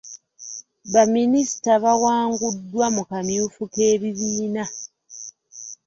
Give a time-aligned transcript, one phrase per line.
[0.93, 4.63] Baminisita bawanguddwa mu kamyufu k'ebibiina.